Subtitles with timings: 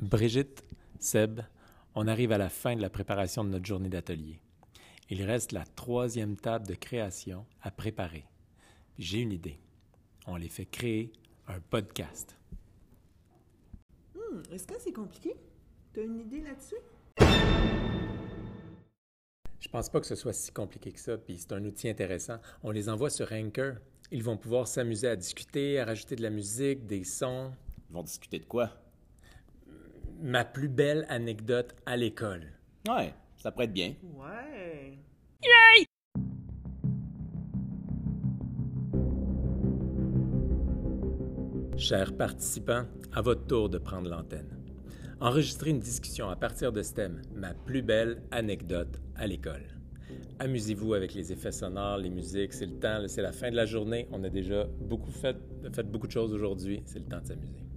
[0.00, 0.64] Brigitte,
[0.98, 1.40] Seb,
[1.94, 4.40] on arrive à la fin de la préparation de notre journée d'atelier.
[5.10, 8.24] Il reste la troisième table de création à préparer.
[8.98, 9.58] J'ai une idée.
[10.26, 11.12] On les fait créer
[11.48, 12.36] un podcast.
[14.14, 15.34] Hmm, Est-ce que c'est compliqué?
[15.92, 16.76] T'as une idée là-dessus?
[19.60, 22.38] Je pense pas que ce soit si compliqué que ça, puis c'est un outil intéressant.
[22.62, 23.74] On les envoie sur Anchor.
[24.10, 27.52] Ils vont pouvoir s'amuser à discuter, à rajouter de la musique, des sons.
[27.88, 28.70] Ils vont discuter de quoi?
[30.24, 32.44] Ma plus belle anecdote à l'école.
[32.88, 33.94] Ouais, ça pourrait être bien.
[34.14, 34.96] Ouais.
[41.76, 44.56] Chers participants, à votre tour de prendre l'antenne.
[45.20, 49.66] Enregistrez une discussion à partir de ce thème, ma plus belle anecdote à l'école.
[50.38, 53.66] Amusez-vous avec les effets sonores, les musiques, c'est le temps, c'est la fin de la
[53.66, 54.06] journée.
[54.12, 55.36] On a déjà beaucoup fait,
[55.72, 57.71] fait beaucoup de choses aujourd'hui, c'est le temps de s'amuser.